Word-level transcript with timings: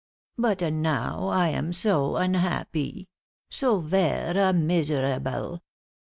But 0.39 0.61
now, 0.63 1.27
I 1.27 1.49
am 1.49 1.71
so 1.73 2.15
unhappy 2.15 3.07
so 3.51 3.81
vera 3.81 4.51
miserable!" 4.51 5.61